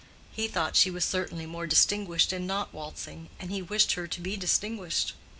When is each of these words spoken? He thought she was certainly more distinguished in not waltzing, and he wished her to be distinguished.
He 0.31 0.47
thought 0.47 0.75
she 0.75 0.89
was 0.89 1.05
certainly 1.05 1.45
more 1.45 1.67
distinguished 1.67 2.33
in 2.33 2.47
not 2.47 2.73
waltzing, 2.73 3.29
and 3.39 3.51
he 3.51 3.61
wished 3.61 3.91
her 3.91 4.07
to 4.07 4.19
be 4.19 4.35
distinguished. 4.35 5.13